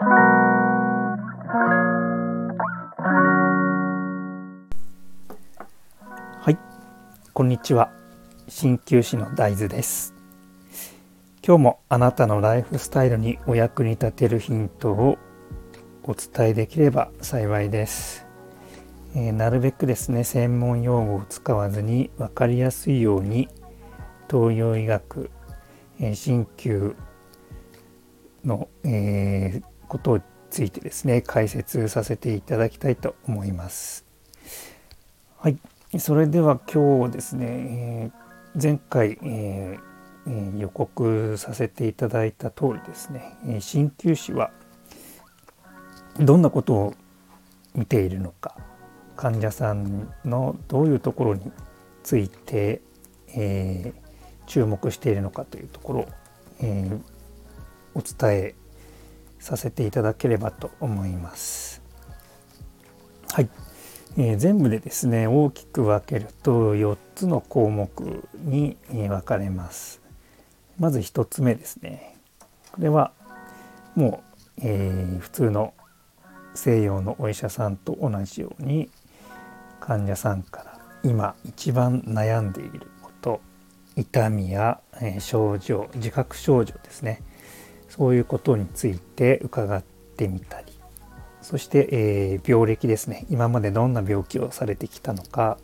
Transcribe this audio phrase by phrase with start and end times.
[0.00, 0.04] は
[6.50, 6.58] い。
[7.32, 7.90] こんにちは。
[8.46, 10.14] 鍼灸師の大豆です。
[11.44, 15.18] 今日もあなたのライフスタイルにお役に立てるヒントを
[16.04, 18.24] お伝えできれば幸いです、
[19.16, 23.48] えー、なるべくですね専門用語を使わずに分かりやすいように
[24.30, 25.30] 東洋医学
[26.00, 26.94] え鍼灸
[28.44, 29.62] の、えー、
[29.98, 34.06] ことについてですね解説させていただきたいと思います。
[35.36, 35.58] はい、
[35.98, 44.50] それでは今日ですね、えー、前回、えー、予告させていただいた通りですね鍼灸師は
[46.18, 46.94] どんなことを
[47.74, 48.56] 見ているのか
[49.16, 51.52] 患者さんのどういうところに
[52.02, 52.82] ついて、
[53.28, 56.08] えー、注目しているのかというところを、
[56.60, 57.00] えー、
[57.94, 58.54] お伝え
[59.38, 61.82] させていただければと思います。
[63.32, 63.48] はい、
[64.16, 70.00] えー、全部でですね大きく分けると4つの項目に分かれます。
[70.78, 72.16] まず1つ目ですね。
[72.72, 73.12] これは
[73.94, 74.22] も
[74.58, 75.74] う、えー、普通の
[76.54, 78.90] 西洋のお医者さんと同じように
[79.80, 83.40] 患者さんから今一番悩んでいること
[83.96, 87.22] 痛みや、え症状自覚症状ですね
[87.88, 89.82] そういうことについて伺っ
[90.16, 90.66] てみたり。
[91.40, 93.26] そして、えー、病歴ですね。
[93.30, 95.58] 今までどんな病気をされてきたのか、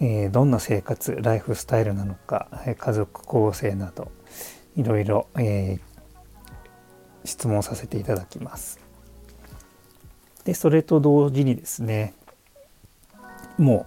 [0.00, 2.48] えー、どんな生活ライフスタイルなのか。
[2.76, 4.10] 家族構成など。
[4.74, 5.80] いろいろ、えー、
[7.24, 8.80] 質問させていただきます。
[10.44, 12.14] でそれと同時にですね。
[13.58, 13.86] も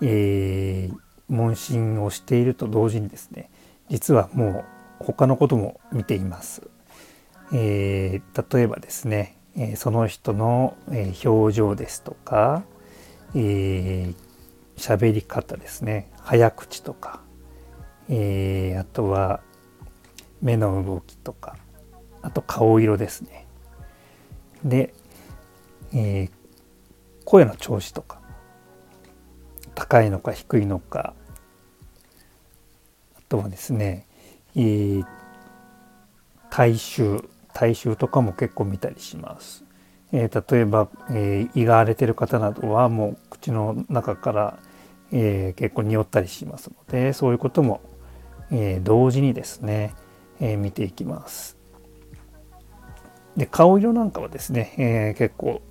[0.00, 0.96] う、えー、
[1.28, 3.50] 問診をしていると同時にですね。
[3.90, 4.64] 実はもう
[5.00, 6.62] 他のことも見ています。
[7.52, 12.62] えー、例えばですね、え、その人の、え、表情ですとか
[13.32, 17.20] 喋、えー、り方ですね早口とか、
[18.08, 19.40] えー、あとは
[20.40, 21.56] 目の動きとか
[22.22, 23.46] あと顔色ですね
[24.64, 24.94] で、
[25.92, 26.30] えー、
[27.24, 28.20] 声の調子とか
[29.74, 31.14] 高いのか低いのか
[33.16, 34.06] あとはですね、
[34.56, 35.06] えー、
[36.50, 39.64] 体臭体臭とかも結構見たりします。
[40.12, 44.58] えー、例えば、えー、胃が荒れてる方などはもう口の中から、
[45.12, 47.80] えー、結構匂ったりしますのでそういうことも、
[48.50, 49.94] えー、同時にですね、
[50.40, 51.56] えー、見ていきます。
[53.36, 55.62] で顔色なんかはですね、えー、結構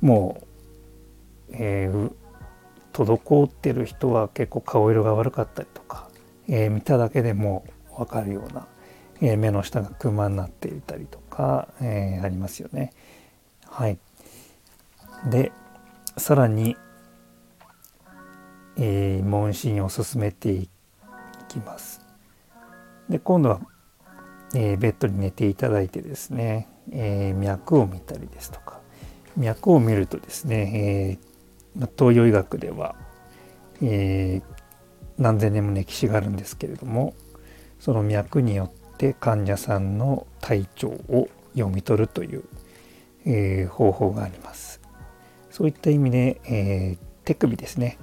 [0.00, 0.42] も
[1.50, 2.12] う、えー、
[2.92, 6.08] 滞ってる人は結構顔色が悪かったりとか
[6.48, 8.66] えー、見ただけでもう分かるような、
[9.20, 12.92] え、目の下がクマになっていたりとか、え、ありますよね。
[13.66, 13.98] はい、
[15.30, 15.50] で
[16.18, 16.76] さらに、
[18.76, 20.68] えー、問診を進めてい
[21.48, 22.02] きます。
[23.08, 23.60] で今度は、
[24.54, 28.80] えー、ベッドに寝ていただいてですね、えー、脈を見たりですとか
[29.36, 31.18] 脈を見るとですね、
[31.76, 32.94] えー、東洋医学では、
[33.82, 34.42] えー、
[35.18, 37.14] 何千年も歴史があるんですけれども
[37.82, 42.44] その脈によって患者さんの体調を読み取るという、
[43.26, 44.80] えー、方法があります。
[45.50, 47.98] そういった意味で、えー、手首ですね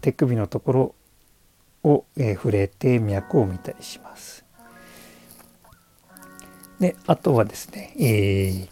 [0.00, 0.94] 手首のところ
[1.82, 4.44] を、えー、触れて脈を見たりします。
[6.78, 8.68] であとはですね、えー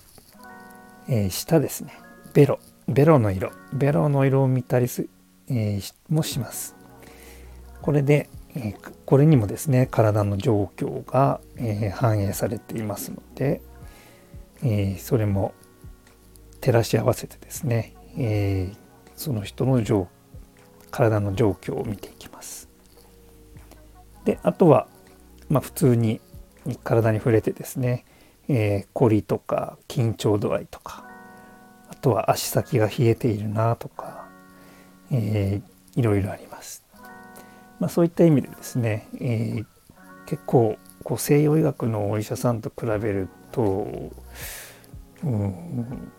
[1.08, 1.98] えー、下ですね
[2.32, 5.08] ベロベロの色ベロの色を見たりす、
[5.48, 6.76] えー、もします。
[7.82, 13.60] これで、えこれにもですね体の状況が、え反映されていますので、
[14.62, 15.54] えそれも
[16.60, 18.72] 照らし合わせてですね、え
[19.16, 20.08] その人の状
[20.94, 22.68] 体の状況を見ていきます。
[24.24, 24.86] であとは、
[25.48, 26.20] まあ、普通に
[26.84, 28.04] 体に触れてですね、
[28.48, 31.04] えー、凝りとか緊張度合いとか
[31.88, 34.28] あとは足先が冷えているなとか、
[35.10, 36.83] えー、いろいろあります。
[37.80, 39.66] まあ、そういった意味でですね、えー、
[40.26, 44.12] 結構こう西洋医学のお医者さんと比べると、
[45.22, 46.12] うん、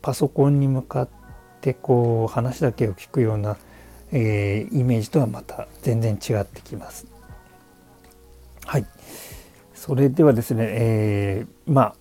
[0.00, 1.08] パソコンに向かっ
[1.60, 3.56] てこう話だけを聞くような、
[4.10, 7.06] えー、イメージとはまた全然違ってきます。
[8.64, 8.86] はい。
[9.74, 11.94] それではですね、えー、まあ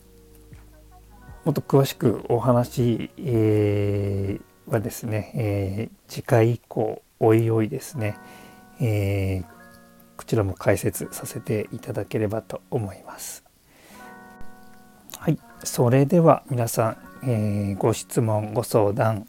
[1.44, 8.18] もっと詳しくお話、えー、はですね、えー、次回以降おいおいですね、
[8.82, 9.46] えー、
[10.18, 13.46] こちらも解説させていただければと思います。
[15.18, 15.40] はい。
[15.64, 19.28] それでは皆さん、えー、ご質問ご相談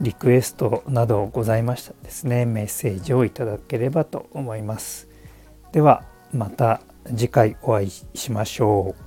[0.00, 5.08] リクエストなどございましたらですねメッセージをいただければと思います。
[5.72, 9.04] ではまた次回お会いしましょう。